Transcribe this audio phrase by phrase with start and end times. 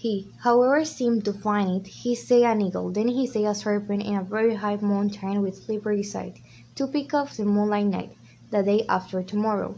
[0.00, 1.88] He, however, seemed to find it.
[1.88, 5.56] He say an eagle, then he say a serpent in a very high mountain with
[5.64, 6.38] slippery sides,
[6.76, 8.16] to pick up the moonlight night,
[8.52, 9.74] the day after tomorrow.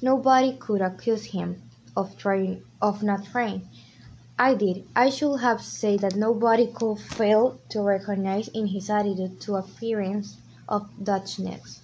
[0.00, 1.60] Nobody could accuse him
[1.96, 3.68] of trying of not trying.
[4.38, 4.84] I did.
[4.94, 10.36] I should have said that nobody could fail to recognize in his attitude two appearance
[10.68, 11.80] of Dutchness.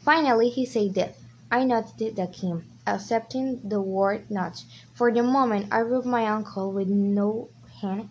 [0.00, 1.21] Finally he said death.
[1.54, 4.64] I nodded the king, accepting the word nudge.
[4.94, 7.50] For the moment I rubbed my uncle with no
[7.82, 8.08] hand,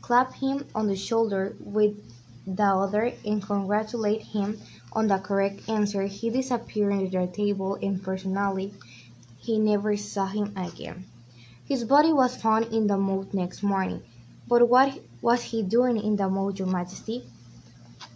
[0.00, 1.96] clapped him on the shoulder with
[2.46, 4.60] the other, and congratulated him
[4.92, 6.04] on the correct answer.
[6.04, 8.72] He disappeared under the table, and personally
[9.38, 11.06] he never saw him again.
[11.64, 14.04] His body was found in the moat next morning.
[14.46, 17.28] But what was he doing in the moat, your majesty?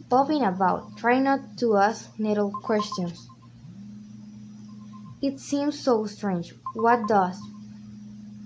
[0.09, 3.27] Bobbing about, trying not to ask needle questions.
[5.23, 6.53] It seems so strange.
[6.75, 7.41] What does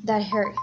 [0.05, 0.55] that her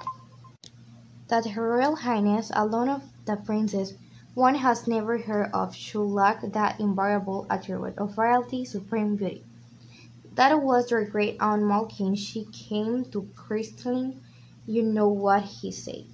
[1.27, 3.95] that her Royal Highness, alone of the princes
[4.35, 9.43] one has never heard of, should lack that invariable attribute of royalty, supreme beauty.
[10.35, 12.15] That was your great aunt Malkin.
[12.15, 14.21] She came to christening.
[14.67, 16.05] You know what he said.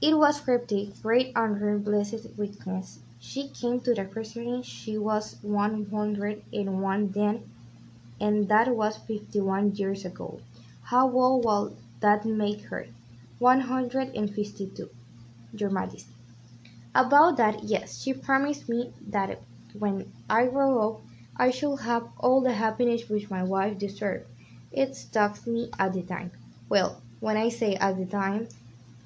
[0.00, 3.00] It was cryptic, great under blessed weakness.
[3.20, 4.62] She came to the christening.
[4.62, 7.50] She was one hundred and one then
[8.20, 10.40] and that was fifty-one years ago.
[10.82, 12.86] How old will that make her?
[13.38, 14.90] One hundred and fifty-two,
[15.52, 16.12] your majesty.
[16.94, 19.40] About that, yes, she promised me that
[19.78, 21.00] when I grow up,
[21.36, 24.26] I shall have all the happiness which my wife deserved.
[24.72, 26.32] It struck me at the time.
[26.68, 28.48] Well, when I say at the time,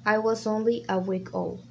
[0.05, 1.61] I was only a week old.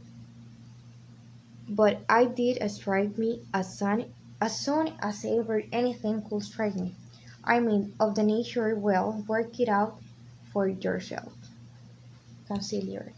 [1.68, 6.94] But I did strike me as soon as soon as ever anything could strike me.
[7.44, 10.00] I mean, of the nature well, work it out
[10.52, 11.34] for yourself.
[12.46, 13.14] Chancellor.